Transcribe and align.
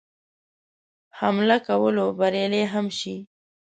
حمله 1.19 1.57
کولو 1.67 2.05
بریالی 2.19 2.63
هم 2.73 2.85
شي. 2.99 3.15